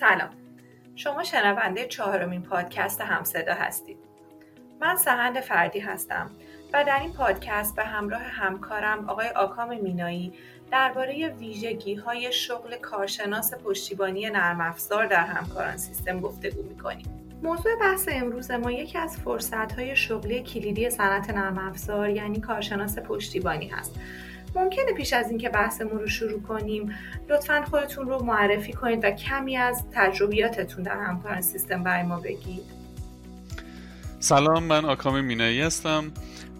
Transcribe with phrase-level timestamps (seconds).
[0.00, 0.30] سلام.
[0.96, 3.96] شما شنونده چهارمین پادکست همصدا هستید.
[4.80, 6.30] من سهند فردی هستم
[6.72, 10.32] و در این پادکست به همراه همکارم آقای آکام مینایی
[10.70, 17.06] درباره ویژگی های شغل کارشناس پشتیبانی نرم افزار در همکاران سیستم گفتگو می‌کنیم.
[17.42, 22.98] موضوع بحث امروز ما یکی از فرصت های شغلی کلیدی صنعت نرم افزار یعنی کارشناس
[22.98, 24.00] پشتیبانی هست.
[24.54, 26.94] ممکنه پیش از اینکه بحثمون رو شروع کنیم
[27.30, 32.62] لطفا خودتون رو معرفی کنید و کمی از تجربیاتتون در همکاران سیستم برای ما بگید.
[34.20, 36.12] سلام من آکام مینایی هستم.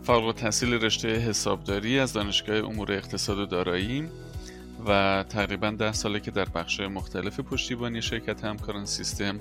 [0.02, 4.09] فارغ التحصیل رشته حسابداری از دانشگاه امور اقتصاد و دارایی
[4.88, 9.41] و تقریبا ده ساله که در بخش مختلف پشتیبانی شرکت همکاران سیستم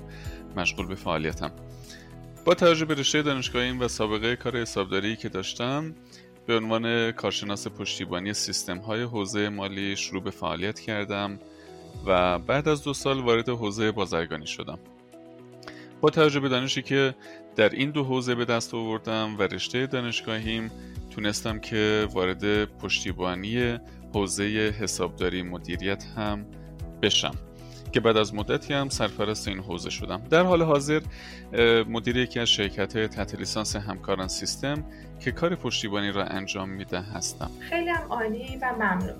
[0.56, 1.52] مشغول به فعالیتم.
[2.44, 5.94] با توجه به رشته دانشگاهیم و سابقه کار حسابداری که داشتم
[6.46, 11.38] به عنوان کارشناس پشتیبانی سیستم های حوزه مالی شروع به فعالیت کردم
[12.06, 14.78] و بعد از دو سال وارد حوزه بازرگانی شدم.
[16.00, 17.14] با توجه به دانشی که
[17.56, 20.70] در این دو حوزه به دست آوردم و رشته دانشگاهیم
[21.10, 23.78] تونستم که وارد پشتیبانی
[24.14, 26.46] حوزه حسابداری مدیریت هم
[27.02, 27.34] بشم.
[27.92, 30.22] که بعد از مدتی هم سرپرست این حوزه شدم.
[30.30, 31.00] در حال حاضر
[31.88, 34.84] مدیر یکی از شرکت های تحت همکاران سیستم
[35.20, 37.50] که کار پشتیبانی را انجام میده هستم.
[37.60, 39.16] خیلی هم عالی و ممنون.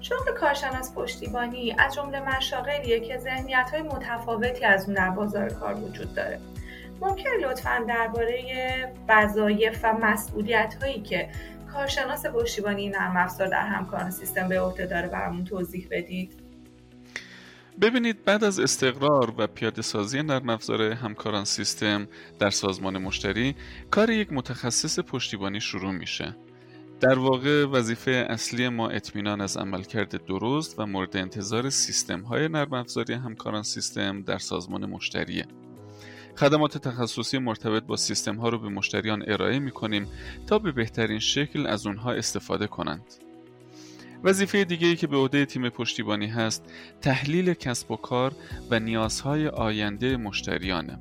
[0.00, 5.74] شغل کارشناس پشتیبانی از جمله مشاغلیه که ذهنیت های متفاوتی از اون در بازار کار
[5.74, 6.40] وجود داره.
[7.00, 11.28] ممکن لطفا درباره وظایف و مسئولیت هایی که
[11.72, 16.43] کارشناس پشتیبانی نرم افزار در همکاران سیستم به عهده داره برامون توضیح بدید.
[17.80, 22.08] ببینید بعد از استقرار و پیاده سازی نرم افزار همکاران سیستم
[22.38, 23.54] در سازمان مشتری
[23.90, 26.36] کار یک متخصص پشتیبانی شروع میشه
[27.00, 32.72] در واقع وظیفه اصلی ما اطمینان از عملکرد درست و مورد انتظار سیستم های نرم
[32.72, 35.46] افزاری همکاران سیستم در سازمان مشتریه
[36.36, 40.08] خدمات تخصصی مرتبط با سیستم ها رو به مشتریان ارائه می کنیم
[40.46, 43.04] تا به بهترین شکل از اونها استفاده کنند.
[44.24, 46.64] وظیفه دیگه ای که به عهده تیم پشتیبانی هست
[47.00, 48.32] تحلیل کسب و کار
[48.70, 50.98] و نیازهای آینده مشتریانه.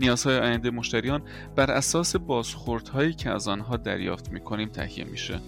[0.00, 1.22] نیازهای آینده مشتریان
[1.56, 5.40] بر اساس بازخوردهایی که از آنها دریافت می کنیم تهیه میشه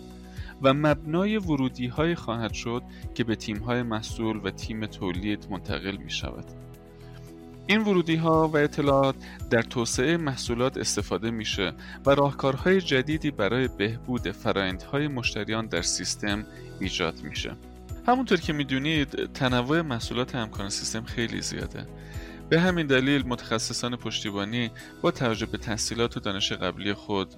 [0.63, 2.83] و مبنای ورودی های خواهد شد
[3.15, 6.68] که به تیم های مسئول و تیم تولید منتقل می شود.
[7.71, 9.15] این ورودی ها و اطلاعات
[9.51, 11.73] در توسعه محصولات استفاده میشه
[12.07, 16.47] و راهکارهای جدیدی برای بهبود فرایندهای مشتریان در سیستم
[16.81, 17.57] ایجاد میشه.
[18.07, 21.87] همونطور که می‌دونید تنوع محصولات همکاران سیستم خیلی زیاده.
[22.49, 24.71] به همین دلیل متخصصان پشتیبانی
[25.03, 27.35] با توجه به تحصیلات و دانش قبلی خود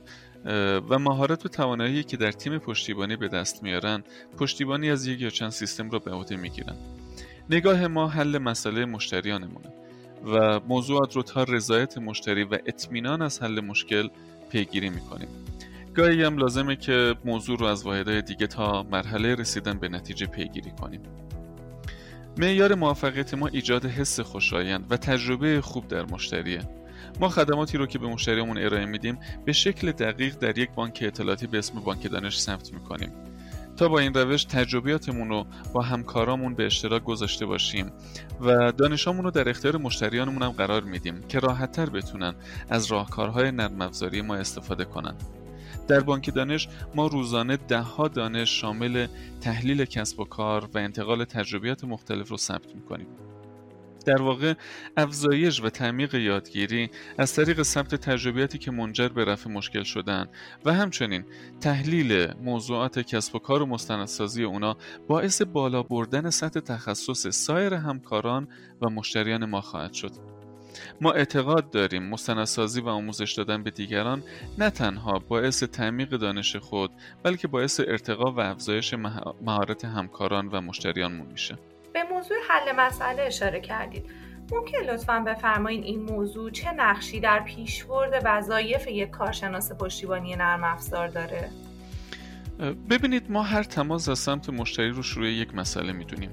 [0.88, 4.02] و مهارت و توانایی که در تیم پشتیبانی به دست میارن
[4.38, 6.76] پشتیبانی از یک یا چند سیستم را به عهده می‌گیرن
[7.50, 9.80] نگاه ما حل مسئله مشتریانمونه
[10.26, 14.08] و موضوعات رو تا رضایت مشتری و اطمینان از حل مشکل
[14.50, 15.28] پیگیری می‌کنیم.
[15.94, 20.70] گاهی هم لازمه که موضوع رو از واحدهای دیگه تا مرحله رسیدن به نتیجه پیگیری
[20.70, 21.00] کنیم.
[22.38, 26.60] معیار موفقیت ما ایجاد حس خوشایند و تجربه خوب در مشتریه.
[27.20, 31.46] ما خدماتی رو که به مشتریمون ارائه میدیم به شکل دقیق در یک بانک اطلاعاتی
[31.46, 33.12] به اسم بانک دانش ثبت می‌کنیم.
[33.80, 37.92] تا با این روش تجربیاتمون رو با همکارامون به اشتراک گذاشته باشیم
[38.40, 42.34] و دانشامون رو در اختیار مشتریانمون هم قرار میدیم که راحتتر بتونن
[42.70, 45.14] از راهکارهای نرم افزاری ما استفاده کنن.
[45.88, 49.06] در بانک دانش ما روزانه دهها دانش شامل
[49.40, 53.06] تحلیل کسب و کار و انتقال تجربیات مختلف رو ثبت می‌کنیم.
[54.10, 54.54] در واقع
[54.96, 60.28] افزایش و تعمیق یادگیری از طریق ثبت تجربیاتی که منجر به رفع مشکل شدن
[60.64, 61.24] و همچنین
[61.60, 64.76] تحلیل موضوعات کسب و کار و مستندسازی اونا
[65.08, 68.48] باعث بالا بردن سطح تخصص سایر همکاران
[68.82, 70.12] و مشتریان ما خواهد شد.
[71.00, 74.22] ما اعتقاد داریم مستندسازی و آموزش دادن به دیگران
[74.58, 76.90] نه تنها باعث تعمیق دانش خود
[77.22, 78.94] بلکه باعث ارتقا و افزایش
[79.42, 81.58] مهارت همکاران و مشتریانمون میشه.
[81.92, 84.06] به موضوع حل مسئله اشاره کردید.
[84.52, 91.08] ممکن لطفا بفرمایید این موضوع چه نقشی در پیشبرد وظایف یک کارشناس پشتیبانی نرم افزار
[91.08, 91.50] داره؟
[92.90, 96.30] ببینید ما هر تماس از سمت مشتری رو شروع یک مسئله می‌دونیم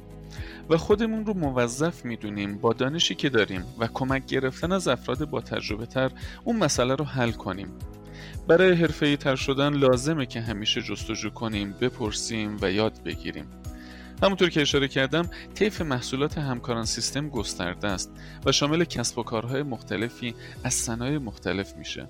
[0.70, 5.42] و خودمون رو موظف می‌دونیم با دانشی که داریم و کمک گرفتن از افراد با
[5.42, 6.12] تجربه تر
[6.44, 7.68] اون مسئله رو حل کنیم.
[8.48, 13.46] برای حرفه‌ای تر شدن لازمه که همیشه جستجو کنیم بپرسیم و یاد بگیریم.
[14.24, 18.12] همونطور که اشاره کردم طیف محصولات همکاران سیستم گسترده است
[18.46, 22.10] و شامل کسب و کارهای مختلفی از صنایع مختلف میشه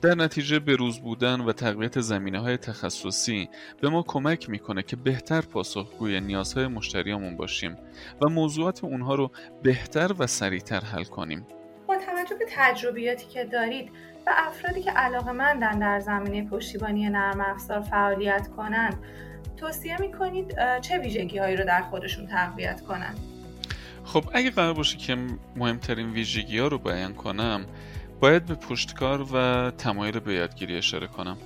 [0.00, 3.48] در نتیجه به روز بودن و تقویت زمینه های تخصصی
[3.80, 7.76] به ما کمک می‌کنه که بهتر پاسخگوی نیازهای مشتریامون باشیم
[8.22, 9.30] و موضوعات اونها رو
[9.62, 11.46] بهتر و سریعتر حل کنیم.
[11.86, 13.90] با توجه به تجربیاتی که دارید
[14.26, 18.98] و افرادی که علاقه مندن در زمینه پشتیبانی نرم افزار فعالیت کنند
[19.60, 23.18] توصیه می‌کنید چه ویژگی هایی رو در خودشون تقویت کنند؟
[24.04, 25.16] خب اگه قرار باشه که
[25.56, 27.66] مهمترین ویژگی ها رو بیان کنم
[28.20, 31.36] باید به پشتکار و تمایل به یادگیری اشاره کنم.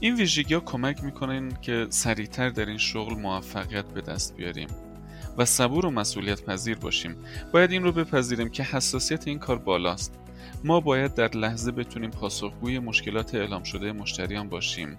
[0.00, 4.68] این ویژگی ها کمک می‌کنن که سریعتر در این شغل موفقیت به دست بیاریم
[5.38, 7.16] و صبور و مسئولیت پذیر باشیم.
[7.52, 10.18] باید این رو بپذیریم که حساسیت این کار بالاست.
[10.64, 14.98] ما باید در لحظه بتونیم پاسخگوی مشکلات اعلام شده مشتریان باشیم.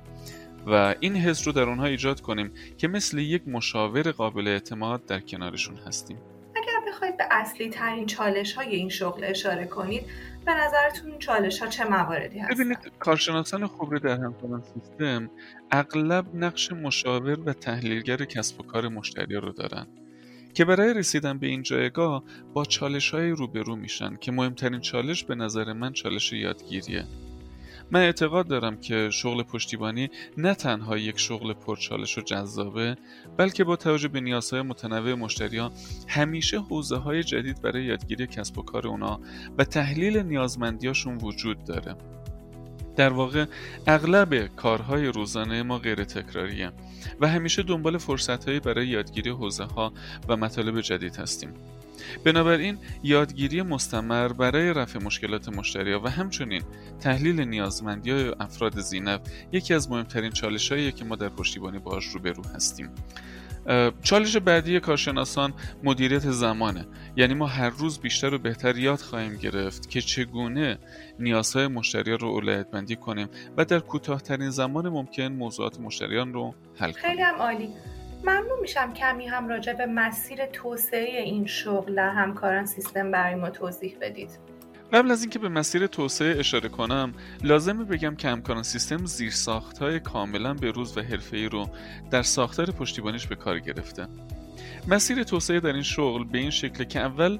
[0.67, 5.19] و این حس رو در اونها ایجاد کنیم که مثل یک مشاور قابل اعتماد در
[5.19, 6.17] کنارشون هستیم
[6.55, 10.03] اگر بخواید به اصلی ترین چالش های این شغل اشاره کنید
[10.45, 15.29] به نظرتون چالش ها چه مواردی هستن؟ ببینید کارشناسان خبره در همکاران سیستم
[15.71, 19.87] اغلب نقش مشاور و تحلیلگر کسب و کار مشتری رو دارن
[20.53, 22.23] که برای رسیدن به این جایگاه
[22.53, 27.05] با چالش های روبرو میشن که مهمترین چالش به نظر من چالش یادگیریه
[27.91, 32.97] من اعتقاد دارم که شغل پشتیبانی نه تنها یک شغل پرچالش و جذابه
[33.37, 35.71] بلکه با توجه به نیازهای متنوع مشتریان
[36.07, 39.19] همیشه حوزه های جدید برای یادگیری کسب و کار اونا
[39.57, 41.95] و تحلیل نیازمندیاشون وجود داره.
[42.95, 43.45] در واقع
[43.87, 46.71] اغلب کارهای روزانه ما غیر تکراریه
[47.21, 49.93] و همیشه دنبال فرصتهایی برای یادگیری حوزه ها
[50.27, 51.53] و مطالب جدید هستیم.
[52.23, 56.61] بنابراین یادگیری مستمر برای رفع مشکلات مشتری و همچنین
[56.99, 62.43] تحلیل نیازمندی های افراد زینب یکی از مهمترین چالش که ما در پشتیبانی باهاش روبرو
[62.55, 62.89] هستیم.
[64.03, 65.53] چالش بعدی کارشناسان
[65.83, 66.85] مدیریت زمانه.
[67.15, 70.77] یعنی ما هر روز بیشتر و بهتر یاد خواهیم گرفت که چگونه
[71.19, 76.91] نیازهای مشتریان رو اولویت بندی کنیم و در کوتاهترین زمان ممکن موضوعات مشتریان رو حل
[76.91, 77.03] کنیم.
[77.03, 77.69] خیلی هم عالی.
[78.23, 83.97] ممنون میشم کمی هم راجع به مسیر توسعه این شغل همکاران سیستم برای ما توضیح
[84.01, 84.29] بدید.
[84.93, 89.33] قبل از اینکه به مسیر توسعه اشاره کنم لازمه بگم که همکاران سیستم زیر
[89.79, 91.69] های کاملا به روز و ای رو
[92.11, 94.07] در ساختار پشتیبانیش به کار گرفته.
[94.87, 97.37] مسیر توسعه در این شغل به این شکل که اول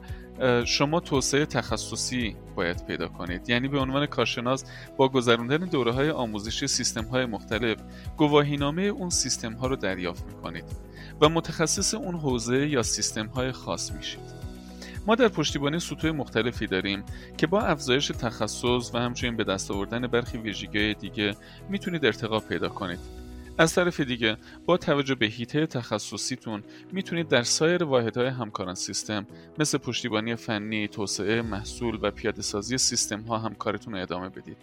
[0.66, 3.50] شما توسعه تخصصی باید پیدا کنید.
[3.50, 4.66] یعنی به عنوان کارشناس
[4.98, 7.78] با گذراندن دوره های آموزشی سیستم های مختلف
[8.18, 10.66] گواهینامه اون سیستم ها رو دریافت می‌کنید
[11.22, 14.44] و متخصص اون حوزه یا سیستم های خاص میشید.
[15.08, 17.04] ما در پشتیبانی سطوح مختلفی داریم
[17.38, 21.36] که با افزایش تخصص و همچنین به دست آوردن برخی ویژگی دیگه
[21.70, 23.23] می‌تونید ارتقا پیدا کنید.
[23.58, 29.28] از طرف دیگه با توجه به هیته تخصصیتون می‌تونید در سایر واحدهای همکاران سیستم
[29.60, 34.58] مثل پشتیبانی فنی، توسعه محصول و پیاده سازی سیستم ها همکارتون رو ادامه بدید.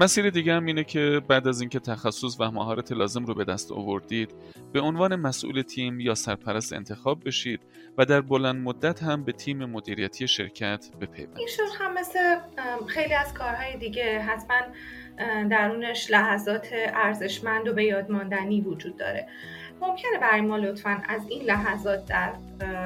[0.00, 3.72] مسیر دیگه هم اینه که بعد از اینکه تخصص و مهارت لازم رو به دست
[3.72, 4.34] آوردید
[4.72, 7.60] به عنوان مسئول تیم یا سرپرست انتخاب بشید
[7.98, 11.38] و در بلند مدت هم به تیم مدیریتی شرکت بپیوندید.
[11.38, 12.38] این شد هم مثل
[12.86, 14.60] خیلی از کارهای دیگه حتما
[15.50, 19.28] درونش لحظات ارزشمند و به یاد ماندنی وجود داره
[19.80, 22.32] ممکنه برای ما لطفا از این لحظات در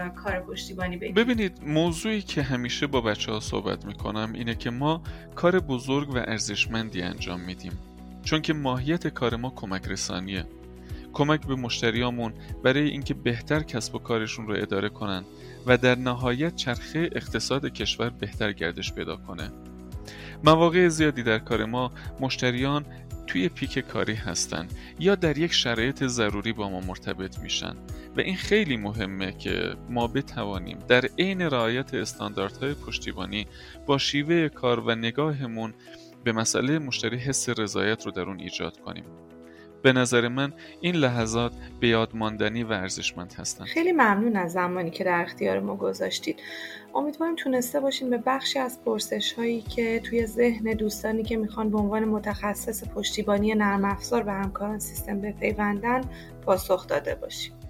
[0.08, 5.02] کار پشتیبانی بگید ببینید موضوعی که همیشه با بچه ها صحبت می‌کنم اینه که ما
[5.34, 7.72] کار بزرگ و ارزشمندی انجام میدیم.
[8.22, 10.44] چون که ماهیت کار ما کمک رسانیه.
[11.12, 15.24] کمک به مشتریامون برای اینکه بهتر کسب و کارشون رو اداره کنن
[15.66, 19.50] و در نهایت چرخه اقتصاد کشور بهتر گردش پیدا کنه.
[20.44, 22.84] مواقع زیادی در کار ما مشتریان
[23.32, 27.76] توی پیک کاری هستن یا در یک شرایط ضروری با ما مرتبط میشن.
[28.16, 33.46] و این خیلی مهمه که ما بتوانیم در عین رعایت استانداردهای پشتیبانی
[33.86, 35.74] با شیوه کار و نگاهمون
[36.24, 39.04] به مسئله مشتری حس رضایت رو در اون ایجاد کنیم.
[39.82, 44.90] به نظر من این لحظات به یاد ماندنی و ارزشمند هستند خیلی ممنون از زمانی
[44.90, 46.40] که در اختیار ما گذاشتید.
[46.94, 51.78] امیدواریم تونسته باشیم به بخشی از پرسش هایی که توی ذهن دوستانی که می‌خوان به
[51.78, 56.00] عنوان متخصص پشتیبانی نرم افزار و همکاران سیستم بپیوندن
[56.46, 57.61] پاسخ داده باشیم